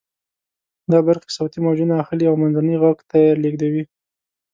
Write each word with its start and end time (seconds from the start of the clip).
دا 0.91 0.99
برخې 1.07 1.29
صوتی 1.37 1.59
موجونه 1.65 1.93
اخلي 2.03 2.25
او 2.27 2.35
منځني 2.41 2.75
غوږ 2.81 2.99
ته 3.09 3.19
لیږدوي. 3.41 3.83